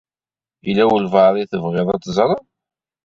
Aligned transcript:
Yella 0.65 0.83
walebɛaḍ 0.89 1.35
i 1.37 1.43
tebɣiḍ 1.51 1.87
ad 1.89 2.01
teẓṛeḍ? 2.03 2.43